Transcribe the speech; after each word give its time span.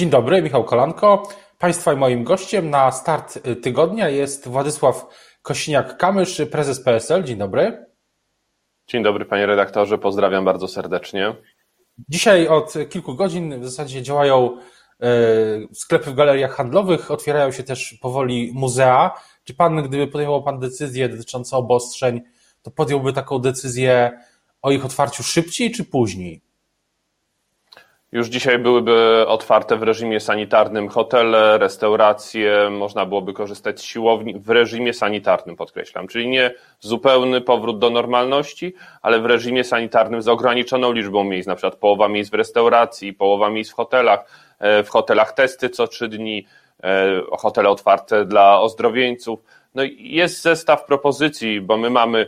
Dzień 0.00 0.10
dobry, 0.10 0.42
Michał 0.42 0.64
Kolanko. 0.64 1.28
Państwa 1.58 1.92
i 1.92 1.96
moim 1.96 2.24
gościem 2.24 2.70
na 2.70 2.92
start 2.92 3.38
tygodnia 3.62 4.08
jest 4.08 4.48
Władysław 4.48 5.06
Kosiniak-Kamysz, 5.42 6.46
prezes 6.46 6.80
PSL. 6.80 7.24
Dzień 7.24 7.38
dobry. 7.38 7.86
Dzień 8.86 9.02
dobry 9.02 9.24
panie 9.24 9.46
redaktorze, 9.46 9.98
pozdrawiam 9.98 10.44
bardzo 10.44 10.68
serdecznie. 10.68 11.34
Dzisiaj 12.08 12.48
od 12.48 12.74
kilku 12.90 13.14
godzin 13.14 13.60
w 13.60 13.64
zasadzie 13.64 14.02
działają 14.02 14.56
e, 15.00 15.08
sklepy 15.72 16.10
w 16.10 16.14
galeriach 16.14 16.54
handlowych, 16.54 17.10
otwierają 17.10 17.52
się 17.52 17.62
też 17.62 17.98
powoli 18.02 18.52
muzea. 18.54 19.10
Czy 19.44 19.54
pan, 19.54 19.82
gdyby 19.82 20.06
podjął 20.06 20.42
pan 20.42 20.58
decyzję 20.58 21.08
dotyczącą 21.08 21.56
obostrzeń, 21.56 22.20
to 22.62 22.70
podjąłby 22.70 23.12
taką 23.12 23.38
decyzję 23.38 24.20
o 24.62 24.70
ich 24.70 24.84
otwarciu 24.84 25.22
szybciej 25.22 25.70
czy 25.70 25.84
później? 25.84 26.49
Już 28.12 28.28
dzisiaj 28.28 28.58
byłyby 28.58 29.24
otwarte 29.26 29.76
w 29.76 29.82
reżimie 29.82 30.20
sanitarnym 30.20 30.88
hotele, 30.88 31.58
restauracje, 31.58 32.70
można 32.70 33.06
byłoby 33.06 33.32
korzystać 33.32 33.80
z 33.80 33.82
siłowni 33.82 34.34
w 34.38 34.50
reżimie 34.50 34.94
sanitarnym, 34.94 35.56
podkreślam, 35.56 36.08
czyli 36.08 36.28
nie 36.28 36.54
zupełny 36.80 37.40
powrót 37.40 37.78
do 37.78 37.90
normalności, 37.90 38.74
ale 39.02 39.20
w 39.20 39.26
reżimie 39.26 39.64
sanitarnym 39.64 40.22
z 40.22 40.28
ograniczoną 40.28 40.92
liczbą 40.92 41.24
miejsc, 41.24 41.48
na 41.48 41.54
przykład 41.54 41.76
połowa 41.76 42.08
miejsc 42.08 42.30
w 42.30 42.34
restauracji, 42.34 43.12
połowa 43.12 43.50
miejsc 43.50 43.72
w 43.72 43.74
hotelach, 43.74 44.24
e, 44.58 44.82
w 44.82 44.88
hotelach 44.88 45.32
testy 45.32 45.68
co 45.68 45.86
trzy 45.86 46.08
dni, 46.08 46.46
e, 46.82 47.22
hotele 47.30 47.68
otwarte 47.68 48.24
dla 48.24 48.60
ozdrowieńców. 48.60 49.40
No 49.74 49.82
i 49.82 50.14
jest 50.14 50.42
zestaw 50.42 50.84
propozycji, 50.84 51.60
bo 51.60 51.76
my 51.76 51.90
mamy 51.90 52.26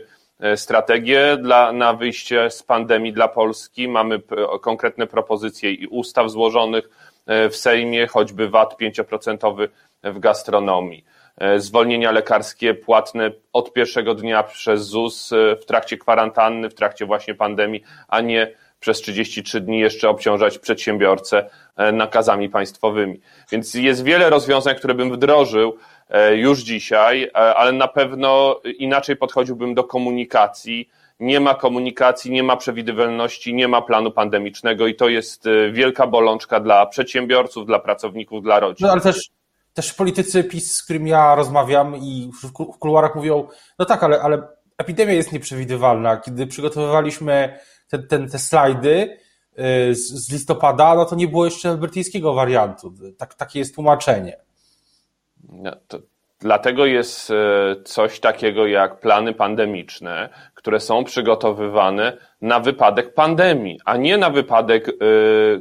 strategię 0.55 1.37
dla, 1.37 1.71
na 1.71 1.93
wyjście 1.93 2.49
z 2.49 2.63
pandemii 2.63 3.13
dla 3.13 3.27
Polski. 3.27 3.87
Mamy 3.87 4.21
konkretne 4.61 5.07
propozycje 5.07 5.71
i 5.71 5.87
ustaw 5.87 6.29
złożonych 6.29 6.89
e, 7.25 7.49
w 7.49 7.55
Sejmie, 7.55 8.07
choćby 8.07 8.49
VAT 8.49 8.75
5% 8.81 9.67
w 10.03 10.19
gastronomii. 10.19 11.05
E, 11.37 11.59
zwolnienia 11.59 12.11
lekarskie 12.11 12.73
płatne 12.73 13.31
od 13.53 13.73
pierwszego 13.73 14.15
dnia 14.15 14.43
przez 14.43 14.81
ZUS 14.81 15.31
w 15.61 15.65
trakcie 15.65 15.97
kwarantanny, 15.97 16.69
w 16.69 16.75
trakcie 16.75 17.05
właśnie 17.05 17.35
pandemii, 17.35 17.83
a 18.07 18.21
nie 18.21 18.53
przez 18.79 19.01
33 19.01 19.61
dni 19.61 19.79
jeszcze 19.79 20.09
obciążać 20.09 20.59
przedsiębiorcę 20.59 21.49
nakazami 21.93 22.49
państwowymi. 22.49 23.19
Więc 23.51 23.73
jest 23.73 24.03
wiele 24.03 24.29
rozwiązań, 24.29 24.75
które 24.75 24.93
bym 24.93 25.11
wdrożył, 25.11 25.77
E, 25.77 25.92
już 26.35 26.59
dzisiaj, 26.59 27.23
e, 27.23 27.35
ale 27.35 27.71
na 27.71 27.87
pewno 27.87 28.61
inaczej 28.77 29.15
podchodziłbym 29.15 29.73
do 29.73 29.83
komunikacji. 29.83 30.89
Nie 31.19 31.39
ma 31.39 31.55
komunikacji, 31.55 32.31
nie 32.31 32.43
ma 32.43 32.57
przewidywalności, 32.57 33.53
nie 33.53 33.67
ma 33.67 33.81
planu 33.81 34.11
pandemicznego 34.11 34.87
i 34.87 34.95
to 34.95 35.09
jest 35.09 35.47
e, 35.47 35.71
wielka 35.71 36.07
bolączka 36.07 36.59
dla 36.59 36.85
przedsiębiorców, 36.85 37.65
dla 37.65 37.79
pracowników, 37.79 38.43
dla 38.43 38.59
rodzin. 38.59 38.87
No 38.87 38.93
ale 38.93 39.01
też, 39.01 39.29
też 39.73 39.93
politycy 39.93 40.43
PiS, 40.43 40.75
z 40.75 40.83
którymi 40.83 41.09
ja 41.09 41.35
rozmawiam 41.35 41.95
i 41.95 42.31
w 42.43 42.51
kuluarach 42.51 43.15
mówią, 43.15 43.47
no 43.79 43.85
tak, 43.85 44.03
ale, 44.03 44.21
ale 44.21 44.47
epidemia 44.77 45.13
jest 45.13 45.31
nieprzewidywalna. 45.31 46.17
Kiedy 46.17 46.47
przygotowywaliśmy 46.47 47.59
te, 47.89 47.99
te, 47.99 48.27
te 48.27 48.39
slajdy 48.39 49.17
z, 49.91 49.97
z 49.97 50.31
listopada, 50.31 50.95
no 50.95 51.05
to 51.05 51.15
nie 51.15 51.27
było 51.27 51.45
jeszcze 51.45 51.77
brytyjskiego 51.77 52.33
wariantu. 52.33 52.93
Tak, 53.17 53.33
takie 53.33 53.59
jest 53.59 53.75
tłumaczenie. 53.75 54.37
No, 55.53 55.71
to, 55.87 55.99
dlatego 56.39 56.85
jest 56.85 57.31
e, 57.31 57.35
coś 57.83 58.19
takiego 58.19 58.67
jak 58.67 58.99
plany 58.99 59.33
pandemiczne, 59.33 60.29
które 60.53 60.79
są 60.79 61.03
przygotowywane 61.03 62.17
na 62.43 62.59
wypadek 62.59 63.13
pandemii, 63.13 63.79
a 63.85 63.97
nie 63.97 64.17
na 64.17 64.29
wypadek, 64.29 64.89
e, 64.89 64.93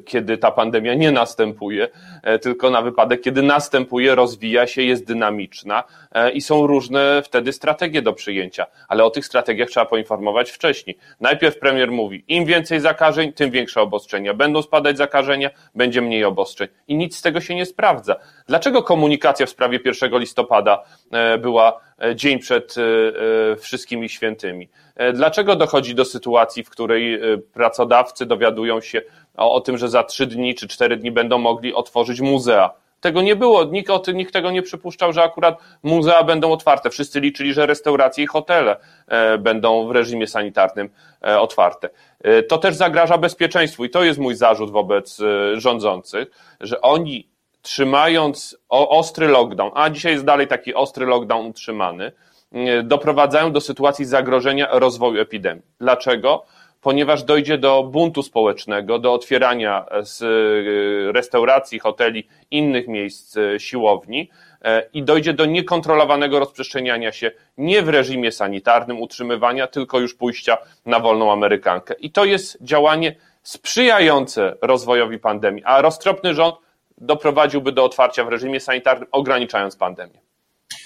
kiedy 0.05 0.39
ta 0.39 0.51
pandemia 0.51 0.95
nie 0.95 1.13
następuje, 1.13 1.89
e, 2.23 2.39
tylko 2.39 2.71
na 2.71 2.83
wypadek, 2.83 3.21
kiedy 3.21 3.43
następuje, 3.43 4.15
rozwija 4.15 4.67
się, 4.67 4.83
jest 4.83 5.07
dynamiczna 5.07 5.85
e, 6.13 6.31
i 6.31 6.41
są 6.41 6.67
różne 6.67 7.23
wtedy 7.25 7.53
strategie 7.53 8.03
do 8.03 8.13
przyjęcia. 8.13 8.67
Ale 8.89 9.05
o 9.05 9.11
tych 9.11 9.27
strategiach 9.27 9.69
trzeba 9.69 9.87
poinformować 9.87 10.51
wcześniej. 10.51 10.99
Najpierw 11.21 11.59
premier 11.59 11.91
mówi, 11.91 12.25
im 12.29 12.45
więcej 12.45 12.81
zakażeń, 12.81 13.33
tym 13.33 13.51
większe 13.51 13.81
obostrzenia. 13.81 14.35
Będą 14.35 14.63
spadać 14.63 14.97
zakażenia, 14.97 15.51
będzie 15.75 16.03
mniej 16.03 16.25
obostrzeń. 16.25 16.69
I 16.89 16.97
nic 16.97 17.17
z 17.17 17.23
tego 17.23 17.41
się 17.41 17.55
nie 17.55 17.67
sprawdza. 17.67 18.17
Dlaczego 18.47 18.83
komunikacja 18.83 19.47
w 19.47 19.51
sprawie 19.51 19.79
1 19.85 20.19
listopada 20.19 20.83
była 21.39 21.81
dzień 22.15 22.39
przed 22.39 22.75
wszystkimi 23.59 24.09
świętymi? 24.09 24.69
E, 24.97 25.13
dlaczego 25.13 25.57
dochodzi 25.57 25.95
do 25.95 26.05
sytuacji, 26.05 26.65
w 26.65 26.71
której 26.71 27.15
e, 27.15 27.39
pracodawcy 27.39 28.27
dowiadują 28.27 28.81
się 28.81 29.03
o, 29.37 29.55
o 29.55 29.61
tym, 29.61 29.79
że 29.79 29.89
za 29.89 30.05
trzy 30.05 30.27
dni 30.27 30.55
czy 30.55 30.69
cztery 30.69 30.97
dni 30.97 31.11
będą 31.11 31.39
mogli 31.39 31.75
otworzyć 31.75 32.21
muzea? 32.21 32.71
Tego 33.01 33.23
nie 33.23 33.37
było, 33.37 33.65
nikt, 33.65 33.91
nikt 34.15 34.33
tego 34.33 34.51
nie 34.51 34.63
przypuszczał, 34.63 35.13
że 35.13 35.23
akurat 35.23 35.59
muzea 35.83 36.25
będą 36.25 36.53
otwarte. 36.53 36.91
Wszyscy 36.91 37.21
liczyli, 37.21 37.55
że 37.55 37.67
restauracje 37.67 38.25
i 38.25 38.27
hotele 38.27 38.77
e, 39.09 39.39
będą 39.39 39.87
w 39.87 39.91
reżimie 39.91 40.27
sanitarnym 40.27 40.91
otwarte. 41.39 41.89
To 42.49 42.59
też 42.59 42.75
zagraża 42.75 43.19
bezpieczeństwu 43.19 43.85
i 43.85 43.91
to 43.91 44.05
jest 44.05 44.19
mój 44.19 44.35
zarzut 44.35 44.71
wobec 44.71 45.19
rządzących, 45.57 46.29
że 46.61 46.81
oni 46.81 47.29
trzymając 47.63 48.57
ostry 48.69 49.29
lockdown, 49.29 49.71
a 49.75 49.91
dzisiaj 49.91 50.13
jest 50.13 50.25
dalej 50.25 50.49
taki 50.49 50.75
ostry 50.75 51.07
lockdown 51.07 51.47
utrzymany, 51.47 52.13
E, 52.53 52.83
doprowadzają 52.83 53.53
do 53.53 53.61
sytuacji 53.61 54.05
zagrożenia 54.05 54.69
rozwoju 54.73 55.21
epidemii. 55.21 55.63
Dlaczego? 55.79 56.45
Ponieważ 56.81 57.23
dojdzie 57.23 57.59
do 57.59 57.83
buntu 57.83 58.23
społecznego, 58.23 58.99
do 58.99 59.13
otwierania 59.13 59.85
z 60.03 60.23
e, 60.23 61.13
restauracji, 61.13 61.79
hoteli, 61.79 62.29
innych 62.51 62.89
miejsc 62.89 63.37
e, 63.37 63.61
siłowni 63.61 64.31
i 64.93 65.03
dojdzie 65.03 65.33
do 65.33 65.47
niekontrolowanego 65.47 66.39
rozprzestrzeniania 66.39 67.13
się 67.13 67.31
nie 67.59 67.83
w 67.83 67.89
reżimie 67.89 68.33
sanitarnym 68.33 69.01
utrzymywania, 69.01 69.67
tylko 69.67 70.01
już 70.01 70.15
pójścia 70.15 70.59
na 70.87 71.01
wolną 71.01 71.33
Amerykankę. 71.33 71.95
I 71.95 72.11
to 72.11 72.25
jest 72.25 72.59
działanie 72.61 73.15
sprzyjające 73.43 74.57
rozwojowi 74.61 75.19
pandemii, 75.19 75.63
a 75.65 75.83
roztropny 75.83 76.35
rząd 76.35 76.57
doprowadziłby 77.03 77.73
do 77.73 77.85
otwarcia 77.85 78.25
w 78.25 78.29
reżimie 78.29 78.61
sanitarnym, 78.61 79.09
ograniczając 79.13 79.77
pandemię. 79.77 80.21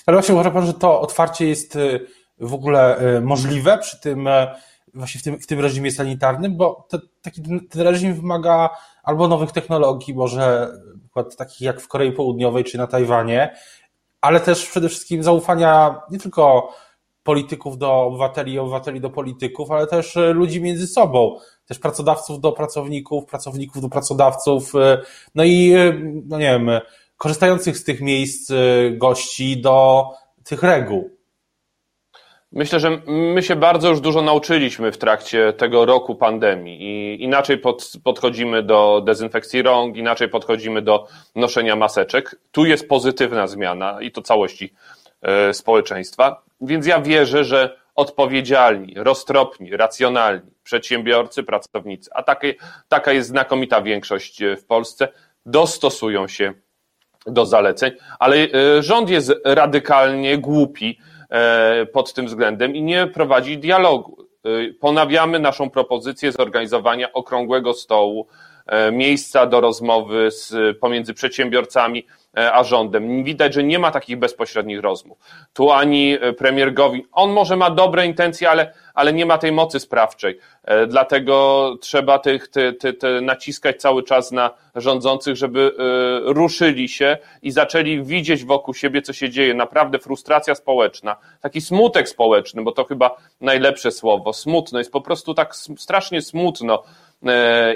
Ale 0.07 0.17
właśnie 0.17 0.35
uważa 0.35 0.51
Pan, 0.51 0.67
że 0.67 0.75
to 0.75 1.01
otwarcie 1.01 1.49
jest 1.49 1.77
y, 1.77 2.07
w 2.39 2.55
ogóle 2.55 3.01
y, 3.17 3.21
możliwe 3.21 3.79
przy 3.79 4.01
tym, 4.01 4.27
y, 4.27 4.47
właśnie 4.95 5.21
w 5.21 5.25
tym, 5.25 5.39
w 5.39 5.47
tym 5.47 5.61
reżimie 5.61 5.93
sanitarnym, 5.93 6.57
bo 6.57 6.89
taki, 7.23 7.43
ten 7.71 7.83
reżim 7.83 8.15
wymaga 8.15 8.71
albo 9.03 9.29
nowych 9.29 9.53
technologii, 9.53 10.15
może 10.15 10.69
takich 11.39 11.61
jak 11.61 11.81
w 11.81 11.89
Korei 11.89 12.13
Południowej 12.13 12.65
czy 12.65 12.79
na 12.79 12.87
Tajwanie, 12.87 13.57
ale 14.21 14.41
też 14.41 14.67
przede 14.67 14.89
wszystkim 14.89 15.23
zaufania 15.23 16.01
nie 16.11 16.19
tylko 16.19 16.73
polityków 17.23 17.79
do 17.79 18.03
obywateli 18.03 18.53
i 18.53 18.59
obywateli 18.59 19.01
do 19.01 19.11
polityków, 19.11 19.71
ale 19.71 19.87
też 19.87 20.19
ludzi 20.35 20.61
między 20.61 20.87
sobą, 20.87 21.39
też 21.67 21.79
pracodawców 21.79 22.41
do 22.41 22.53
pracowników, 22.53 23.27
pracowników 23.27 23.83
do 23.83 23.89
pracodawców, 23.89 24.73
no 25.35 25.45
i 25.45 25.75
no 26.27 26.39
nie 26.39 26.45
wiem, 26.45 26.71
korzystających 27.17 27.79
z 27.79 27.85
tych 27.85 28.01
miejsc 28.01 28.51
y, 28.51 28.95
gości 28.97 29.61
do 29.61 30.07
tych 30.45 30.63
reguł. 30.63 31.17
Myślę, 32.53 32.81
że 32.81 33.01
my 33.07 33.43
się 33.43 33.57
bardzo 33.57 33.89
już 33.89 34.01
dużo 34.01 34.23
nauczyliśmy 34.23 34.93
w 34.93 34.99
trakcie 34.99 35.53
tego 35.53 35.85
roku 35.85 36.15
pandemii 36.15 36.83
i 36.83 37.23
inaczej 37.23 37.59
pod, 37.59 37.93
podchodzimy 38.05 38.63
do 38.63 39.03
dezynfekcji 39.07 39.63
rąk, 39.63 39.97
inaczej 39.97 40.29
podchodzimy 40.29 40.83
do 40.83 41.07
noszenia 41.35 41.77
maseczek. 41.77 42.37
Tu 42.53 42.65
jest 42.65 42.89
pozytywna 42.89 43.47
zmiana 43.47 44.01
i 44.01 44.11
to 44.11 44.23
całości 44.23 44.73
społeczeństwa, 45.53 46.43
więc 46.61 46.87
ja 46.87 47.01
wierzę, 47.01 47.45
że 47.45 47.77
odpowiedzialni, 47.97 48.95
roztropni, 48.97 49.77
racjonalni 49.77 50.51
przedsiębiorcy, 50.63 51.43
pracownicy, 51.43 52.11
a 52.15 52.23
takie, 52.23 52.55
taka 52.89 53.13
jest 53.13 53.29
znakomita 53.29 53.83
większość 53.83 54.43
w 54.59 54.65
Polsce, 54.65 55.09
dostosują 55.47 56.29
się 56.29 56.55
do 57.27 57.47
zaleceń, 57.47 57.93
ale 58.19 58.37
e, 58.37 58.83
rząd 58.83 59.11
jest 59.11 59.33
radykalnie 59.45 60.39
głupi 60.39 60.99
e, 61.31 61.87
pod 61.87 62.15
tym 62.15 62.27
względem 62.27 62.77
i 62.77 62.83
nie 62.83 63.07
prowadzi 63.07 63.59
dialogu. 63.59 64.27
E, 64.45 64.73
ponawiamy 64.81 65.39
naszą 65.39 65.71
propozycję 65.71 66.33
zorganizowania 66.33 67.13
okrągłego 67.13 67.75
stołu, 67.75 68.27
miejsca 68.93 69.47
do 69.47 69.61
rozmowy 69.61 70.31
z, 70.31 70.79
pomiędzy 70.79 71.15
przedsiębiorcami, 71.15 72.05
E, 72.37 72.53
a 72.53 72.65
rządem. 72.65 73.25
Widać, 73.25 73.55
że 73.55 73.65
nie 73.65 73.79
ma 73.79 73.91
takich 73.91 74.19
bezpośrednich 74.19 74.81
rozmów. 74.81 75.19
Tu 75.53 75.71
ani 75.71 76.19
e, 76.21 76.33
premier 76.33 76.75
Gowin, 76.75 77.03
on 77.13 77.31
może 77.31 77.57
ma 77.57 77.71
dobre 77.71 78.07
intencje, 78.07 78.51
ale, 78.51 78.73
ale 78.95 79.13
nie 79.13 79.27
ma 79.27 79.39
tej 79.39 79.53
mocy 79.53 79.81
sprawczej. 79.81 80.39
E, 80.65 80.87
dlatego 80.87 81.77
trzeba 81.81 82.19
tych, 82.19 82.49
te, 82.49 82.73
te, 82.73 82.93
te 82.93 83.21
naciskać 83.21 83.81
cały 83.81 84.03
czas 84.03 84.33
na 84.33 84.51
rządzących, 84.75 85.37
żeby 85.37 85.73
ruszyli 86.25 86.89
się 86.89 87.19
i 87.43 87.51
zaczęli 87.51 88.03
widzieć 88.03 88.45
wokół 88.45 88.75
siebie, 88.75 89.03
co 89.03 89.13
się 89.13 89.31
dzieje. 89.31 89.55
Naprawdę 89.55 89.99
frustracja 89.99 90.55
społeczna, 90.55 91.17
taki 91.41 91.61
smutek 91.61 92.09
społeczny, 92.09 92.63
bo 92.63 92.73
to 92.73 92.85
chyba 92.85 93.17
najlepsze 93.41 93.91
słowo. 93.91 94.33
Smutno, 94.33 94.79
jest 94.79 94.93
po 94.93 95.01
prostu 95.01 95.35
tak 95.35 95.57
strasznie 95.57 96.23
smutno 96.23 96.83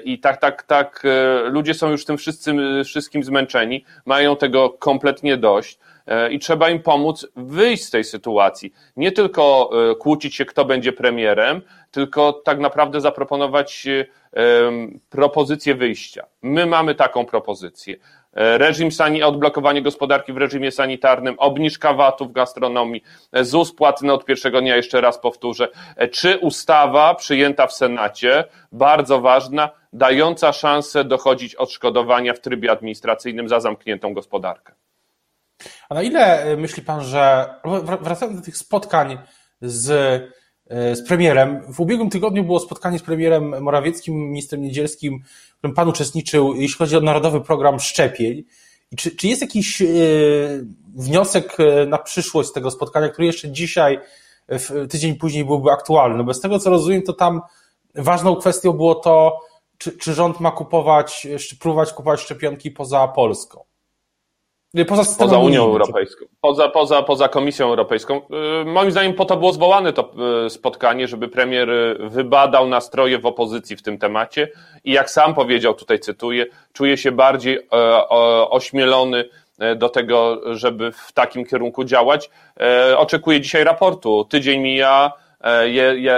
i 0.05 0.19
tak, 0.19 0.37
tak, 0.37 0.62
tak, 0.62 1.02
ludzie 1.44 1.75
są 1.75 1.91
już 1.91 2.05
tym 2.05 2.19
wszystkim, 2.19 2.85
wszystkim 2.85 3.25
zmęczeni, 3.25 3.85
mają 4.06 4.37
tego 4.37 4.70
kompletnie 4.70 5.37
dość 5.37 5.79
i 6.31 6.38
trzeba 6.38 6.70
im 6.70 6.82
pomóc 6.82 7.26
wyjść 7.37 7.85
z 7.85 7.91
tej 7.91 8.05
sytuacji. 8.05 8.73
Nie 8.97 9.12
tylko 9.12 9.70
kłócić 9.99 10.35
się, 10.35 10.44
kto 10.44 10.64
będzie 10.64 10.93
premierem, 10.93 11.62
tylko 11.91 12.32
tak 12.32 12.58
naprawdę 12.58 13.00
zaproponować 13.00 13.88
propozycję 15.11 15.75
wyjścia. 15.75 16.26
My 16.43 16.67
mamy 16.67 16.94
taką 16.94 17.26
propozycję. 17.26 17.96
E, 18.35 18.59
reżim 18.59 18.93
sani, 18.93 19.23
odblokowanie 19.23 19.82
gospodarki 19.82 20.32
w 20.32 20.37
reżimie 20.37 20.73
sanitarnym, 20.73 21.35
obniżka 21.38 21.94
VAT-u 21.94 22.27
w 22.27 22.32
gastronomii, 22.32 23.03
e, 23.32 23.44
ZUS 23.44 23.75
płatny 23.75 24.12
od 24.12 24.25
pierwszego 24.25 24.61
dnia, 24.61 24.77
jeszcze 24.77 25.00
raz 25.00 25.19
powtórzę. 25.19 25.69
E, 25.97 26.09
czy 26.09 26.38
ustawa 26.38 27.15
przyjęta 27.15 27.67
w 27.67 27.73
Senacie, 27.73 28.44
bardzo 28.73 29.21
ważna, 29.21 29.71
dająca 29.93 30.53
szansę 30.53 31.05
dochodzić 31.05 31.55
odszkodowania 31.55 32.35
w 32.35 32.41
trybie 32.41 32.71
administracyjnym 32.71 33.49
za 33.49 33.61
zamkniętą 33.61 34.15
gospodarkę? 34.15 34.73
A 35.88 35.94
na 35.94 36.03
ile 36.03 36.56
myśli 36.56 36.82
pan, 36.82 37.03
że 37.03 37.55
wracając 38.00 38.38
do 38.38 38.44
tych 38.44 38.56
spotkań 38.56 39.19
z 39.61 39.91
z 40.70 41.08
premierem. 41.08 41.61
W 41.72 41.81
ubiegłym 41.81 42.11
tygodniu 42.11 42.44
było 42.44 42.61
spotkanie 42.61 42.99
z 42.99 43.02
premierem 43.02 43.62
Morawieckim, 43.62 44.14
ministrem 44.14 44.62
Niedzielskim, 44.62 45.22
w 45.55 45.58
którym 45.58 45.75
pan 45.75 45.88
uczestniczył, 45.88 46.55
jeśli 46.55 46.78
chodzi 46.78 46.96
o 46.96 47.00
narodowy 47.00 47.40
program 47.40 47.81
szczepień. 47.81 48.44
Czy, 48.96 49.17
czy 49.17 49.28
jest 49.28 49.43
jakiś 49.43 49.82
e, 49.82 49.87
wniosek 50.94 51.56
e, 51.61 51.87
na 51.87 51.99
przyszłość 51.99 52.49
z 52.49 52.52
tego 52.52 52.70
spotkania, 52.70 53.08
który 53.08 53.26
jeszcze 53.26 53.52
dzisiaj, 53.52 53.99
tydzień 54.90 55.14
później 55.14 55.44
byłby 55.44 55.70
aktualny? 55.70 56.17
No 56.19 56.25
bez 56.25 56.40
tego, 56.40 56.58
co 56.58 56.70
rozumiem, 56.70 57.02
to 57.02 57.12
tam 57.12 57.40
ważną 57.94 58.37
kwestią 58.37 58.72
było 58.72 58.94
to, 58.94 59.38
czy, 59.78 59.93
czy 59.93 60.14
rząd 60.14 60.40
ma 60.40 60.50
kupować, 60.50 61.26
próbować 61.61 61.93
kupować 61.93 62.20
szczepionki 62.20 62.70
poza 62.70 63.08
Polską. 63.08 63.69
Poza, 64.88 65.17
poza 65.19 65.38
Unią 65.38 65.62
Europejską, 65.62 66.25
poza, 66.40 66.69
poza, 66.69 67.02
poza 67.02 67.28
Komisją 67.28 67.67
Europejską. 67.67 68.20
Y, 68.62 68.64
moim 68.64 68.90
zdaniem 68.90 69.14
po 69.14 69.25
to 69.25 69.37
było 69.37 69.52
zwołane 69.52 69.93
to 69.93 70.12
y, 70.46 70.50
spotkanie, 70.50 71.08
żeby 71.08 71.28
premier 71.28 71.70
y, 71.70 71.96
wybadał 72.00 72.69
nastroje 72.69 73.19
w 73.19 73.26
opozycji 73.26 73.76
w 73.76 73.82
tym 73.82 73.99
temacie 73.99 74.49
i 74.84 74.93
jak 74.93 75.11
sam 75.11 75.34
powiedział, 75.34 75.75
tutaj 75.75 75.99
cytuję, 75.99 76.46
czuje 76.72 76.96
się 76.96 77.12
bardziej 77.12 77.56
e, 77.56 78.08
ośmielony 78.49 79.25
e, 79.58 79.76
do 79.76 79.88
tego, 79.88 80.40
żeby 80.56 80.93
w 80.93 81.12
takim 81.12 81.46
kierunku 81.46 81.84
działać. 81.84 82.31
E, 82.61 82.99
oczekuje 82.99 83.40
dzisiaj 83.40 83.64
raportu. 83.64 84.25
Tydzień 84.25 84.61
mija, 84.61 85.12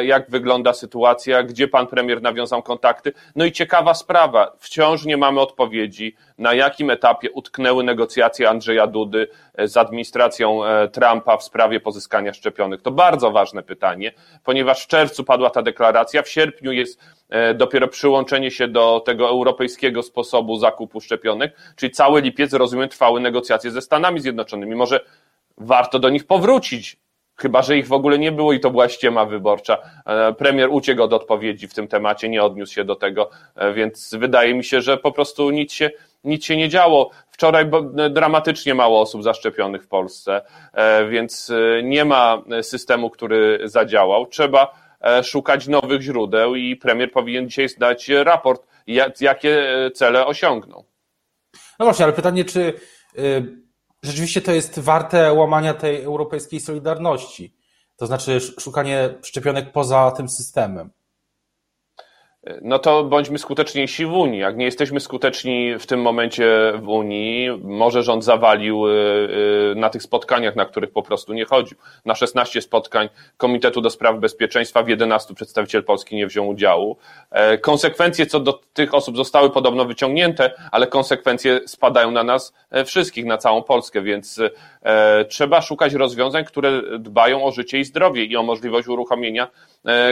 jak 0.02 0.30
wygląda 0.30 0.72
sytuacja, 0.72 1.42
gdzie 1.42 1.69
pan 1.69 1.86
premier 1.86 2.22
nawiązał 2.22 2.62
kontakty. 2.62 3.12
No 3.36 3.44
i 3.44 3.52
ciekawa 3.52 3.94
sprawa, 3.94 4.52
wciąż 4.58 5.04
nie 5.04 5.16
mamy 5.16 5.40
odpowiedzi, 5.40 6.16
na 6.38 6.54
jakim 6.54 6.90
etapie 6.90 7.30
utknęły 7.30 7.84
negocjacje 7.84 8.48
Andrzeja 8.48 8.86
Dudy 8.86 9.28
e, 9.54 9.69
z 9.69 9.76
administracją 9.76 10.64
e, 10.64 10.88
Trumpa 10.88 11.36
w 11.36 11.42
sprawie 11.42 11.80
pozyskania 11.80 12.32
szczepionek. 12.32 12.82
To 12.82 12.90
bardzo 12.90 13.30
ważne 13.30 13.62
pytanie, 13.62 14.12
ponieważ 14.44 14.84
w 14.84 14.86
czerwcu 14.86 15.25
padła 15.25 15.50
ta 15.50 15.62
deklaracja, 15.62 16.22
w 16.22 16.28
sierpniu 16.28 16.72
jest 16.72 17.00
dopiero 17.54 17.88
przyłączenie 17.88 18.50
się 18.50 18.68
do 18.68 19.02
tego 19.06 19.28
europejskiego 19.28 20.02
sposobu 20.02 20.56
zakupu 20.56 21.00
szczepionek, 21.00 21.56
czyli 21.76 21.92
cały 21.92 22.20
lipiec, 22.20 22.52
rozumiem, 22.52 22.88
trwały 22.88 23.20
negocjacje 23.20 23.70
ze 23.70 23.82
Stanami 23.82 24.20
Zjednoczonymi. 24.20 24.75
Może 24.75 25.00
warto 25.58 25.98
do 25.98 26.10
nich 26.10 26.26
powrócić, 26.26 26.96
Chyba, 27.37 27.62
że 27.62 27.76
ich 27.79 27.87
w 27.87 27.93
ogóle 27.93 28.19
nie 28.19 28.32
było 28.32 28.52
i 28.52 28.61
to 28.61 28.70
była 28.70 28.88
ściema 28.88 29.25
wyborcza. 29.25 29.79
E, 30.06 30.32
premier 30.32 30.69
uciekł 30.70 31.02
od 31.02 31.12
odpowiedzi 31.12 31.69
w 31.69 31.75
tym 31.75 31.88
temacie, 31.88 32.29
nie 32.29 32.43
odniósł 32.43 32.73
się 32.75 32.84
do 32.84 32.96
tego, 32.96 33.31
e, 33.55 33.73
więc 33.73 34.14
wydaje 34.19 34.55
mi 34.55 34.64
się, 34.64 34.81
że 34.81 34.96
po 34.96 35.12
prostu 35.12 35.50
nic 35.50 35.73
się, 35.73 35.90
nic 36.25 36.44
się 36.44 36.56
nie 36.56 36.69
działo. 36.69 37.11
Wczoraj 37.31 37.70
dramatycznie 38.11 38.75
mało 38.75 39.00
osób 39.00 39.23
zaszczepionych 39.23 39.84
w 39.84 39.88
Polsce, 39.88 40.43
e, 40.73 41.08
więc 41.08 41.52
nie 41.82 42.05
ma 42.05 42.43
systemu, 42.62 43.11
który 43.11 43.61
zadziałał. 43.64 44.26
Trzeba 44.26 44.82
szukać 45.23 45.69
nowych 45.69 46.02
źródeł 46.02 46.55
i 46.55 46.76
premier 46.76 47.12
powinien 47.12 47.49
dzisiaj 47.49 47.69
zdać 47.69 48.08
raport, 48.08 48.67
jakie 49.20 49.67
cele 49.94 50.26
osiągnął. 50.26 50.85
No 51.78 51.85
właśnie, 51.87 52.05
ale 52.05 52.14
pytanie, 52.14 52.44
czy 52.44 52.73
rzeczywiście 54.02 54.43
to 54.43 54.52
jest 54.52 54.78
warte 54.78 55.32
łamania 55.32 55.75
tej 55.75 56.02
europejskiej 56.02 56.60
solidarności. 56.60 57.56
To 57.96 58.06
znaczy 58.06 58.40
szukanie 58.40 59.19
szczepionek 59.22 59.72
poza 59.72 60.10
tym 60.10 60.28
systemem 60.28 60.90
no 62.62 62.78
to 62.78 63.04
bądźmy 63.04 63.38
skuteczniejsi 63.38 64.06
w 64.06 64.12
Unii. 64.12 64.40
Jak 64.40 64.56
nie 64.56 64.64
jesteśmy 64.64 65.00
skuteczni 65.00 65.78
w 65.78 65.86
tym 65.86 66.02
momencie 66.02 66.72
w 66.76 66.88
Unii, 66.88 67.48
może 67.62 68.02
rząd 68.02 68.24
zawalił 68.24 68.86
y, 68.86 68.90
y, 69.72 69.74
na 69.76 69.90
tych 69.90 70.02
spotkaniach, 70.02 70.56
na 70.56 70.64
których 70.64 70.90
po 70.90 71.02
prostu 71.02 71.32
nie 71.32 71.44
chodził. 71.44 71.78
Na 72.04 72.14
16 72.14 72.62
spotkań 72.62 73.08
Komitetu 73.36 73.80
do 73.80 73.90
Spraw 73.90 74.18
Bezpieczeństwa 74.18 74.82
w 74.82 74.88
11 74.88 75.34
przedstawiciel 75.34 75.84
Polski 75.84 76.16
nie 76.16 76.26
wziął 76.26 76.48
udziału. 76.48 76.96
E, 77.30 77.58
konsekwencje 77.58 78.26
co 78.26 78.40
do 78.40 78.60
tych 78.72 78.94
osób 78.94 79.16
zostały 79.16 79.50
podobno 79.50 79.84
wyciągnięte, 79.84 80.50
ale 80.72 80.86
konsekwencje 80.86 81.60
spadają 81.66 82.10
na 82.10 82.24
nas 82.24 82.54
e, 82.70 82.84
wszystkich, 82.84 83.24
na 83.24 83.38
całą 83.38 83.62
Polskę, 83.62 84.02
więc 84.02 84.40
e, 84.82 85.24
trzeba 85.24 85.60
szukać 85.60 85.94
rozwiązań, 85.94 86.44
które 86.44 86.82
dbają 86.98 87.44
o 87.44 87.52
życie 87.52 87.78
i 87.78 87.84
zdrowie 87.84 88.24
i 88.24 88.36
o 88.36 88.42
możliwość 88.42 88.88
uruchomienia 88.88 89.48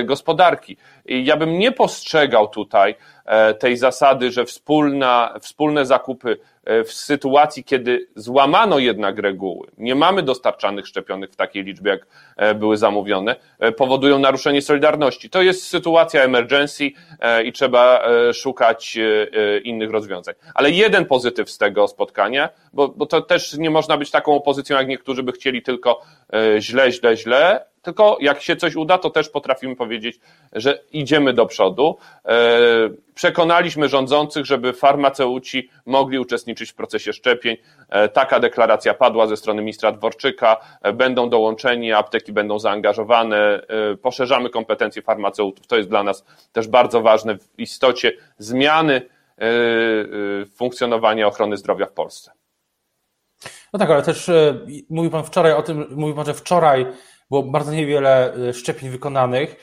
gospodarki. 0.05 0.77
Ja 1.05 1.37
bym 1.37 1.59
nie 1.59 1.73
postrzegał 1.73 2.49
tutaj 2.49 2.91
e, 2.91 3.20
tej 3.59 3.77
zasady, 3.77 4.31
że 4.31 4.45
wspólna, 4.45 5.35
wspólne 5.41 5.87
zakupy 5.87 6.37
e, 6.65 6.85
w 6.85 6.93
sytuacji, 6.93 7.65
kiedy 7.65 8.09
złamano 8.17 8.79
jednak 8.79 9.19
reguły, 9.19 9.69
nie 9.79 9.95
mamy 9.95 10.23
dostarczanych 10.23 10.87
szczepionek 10.87 11.33
w 11.33 11.37
takiej 11.37 11.65
liczbie, 11.65 11.91
jak 11.91 12.07
e, 12.37 12.55
były 12.55 12.77
zamówione, 12.77 13.37
powodują 13.77 14.19
naruszenie 14.19 14.63
solidarności. 14.63 15.31
To 15.31 15.43
jest 15.43 15.67
sytuacja 15.67 16.23
emergency 16.23 16.91
i 17.45 17.53
trzeba 17.53 18.05
szukać 18.33 18.99
innych 19.65 19.91
rozwiązań. 19.91 20.35
Ale 20.55 20.71
jeden 20.71 21.07
pozytyw 21.07 21.51
z 21.51 21.59
tego 21.59 21.89
spotkania, 21.89 22.49
bo, 22.73 22.89
bo 22.89 23.07
to 23.07 23.21
też 23.21 23.55
nie 23.55 23.71
można 23.71 23.97
być 23.97 24.11
taką 24.11 24.35
opozycją, 24.35 24.77
jak 24.77 24.89
niektórzy 24.89 25.23
by 25.23 25.33
chcieli 25.33 25.63
tylko 25.63 26.03
źle, 26.59 26.93
źle, 26.93 27.17
źle, 27.17 27.65
tylko 27.83 28.19
jak 28.21 28.43
się 28.43 28.57
coś 28.57 28.77
uda, 28.77 28.99
to 28.99 29.11
też 29.11 29.29
potrafimy 29.29 29.77
powiedzieć, 29.77 30.21
że 30.53 30.79
idziemy 30.93 31.33
do 31.33 31.47
przodu. 31.47 31.97
E, 33.21 33.23
przekonaliśmy 33.23 33.89
rządzących, 33.89 34.47
żeby 34.47 34.73
farmaceuci 34.73 35.71
mogli 35.87 36.19
uczestniczyć 36.19 36.71
w 36.71 36.75
procesie 36.75 37.13
szczepień. 37.13 37.57
E, 37.89 38.09
taka 38.09 38.41
deklaracja 38.41 38.95
padła 38.95 39.27
ze 39.27 39.37
strony 39.37 39.63
ministra 39.63 39.93
Dworczyka. 39.93 40.57
E, 40.83 40.93
będą 40.93 41.31
dołączeni, 41.31 41.93
apteki 41.93 42.33
będą 42.33 42.59
zaangażowane. 42.59 43.61
Poszerzamy 44.03 44.51
kompetencje 44.51 45.03
farmaceutów. 45.03 45.67
To 45.67 45.77
jest 45.77 45.89
dla 45.89 46.03
nas 46.03 46.25
też 46.53 46.69
bardzo 46.69 47.01
ważne 47.03 47.39
w 47.39 47.59
istocie 47.59 48.13
zmiany 48.39 49.03
funkcjonowania 50.55 51.27
ochrony 51.27 51.57
zdrowia 51.57 51.87
w 51.87 51.93
Polsce. 51.93 52.33
No 53.73 53.79
tak, 53.79 53.91
ale 53.91 54.03
też 54.03 54.31
mówił 54.91 55.11
Pan 55.11 55.25
wczoraj 55.25 55.53
o 55.53 55.63
tym, 55.63 55.87
mówił 55.91 56.17
Pan, 56.17 56.27
że 56.27 56.35
wczoraj 56.35 56.87
było 57.31 57.43
bardzo 57.43 57.73
niewiele 57.73 58.33
szczepień 58.53 58.91
wykonanych, 58.91 59.57